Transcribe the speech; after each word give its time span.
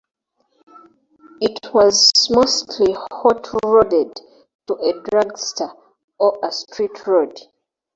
It 1.41 1.71
was 1.75 2.11
mostly 2.31 2.93
hot 3.11 3.47
rodded 3.63 4.19
to 4.65 4.73
a 4.73 4.93
dragster, 5.03 5.75
or 6.17 6.39
a 6.41 6.51
street 6.51 7.05
rod. 7.05 7.39